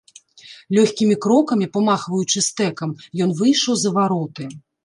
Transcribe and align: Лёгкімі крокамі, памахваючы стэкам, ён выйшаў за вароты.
Лёгкімі 0.77 1.17
крокамі, 1.25 1.67
памахваючы 1.77 2.39
стэкам, 2.49 2.97
ён 3.27 3.37
выйшаў 3.43 3.73
за 3.83 3.89
вароты. 4.01 4.53